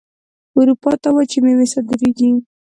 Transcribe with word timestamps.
اروپا 0.57 0.91
ته 1.01 1.09
وچې 1.15 1.39
میوې 1.43 1.65
صادریږي. 1.73 2.29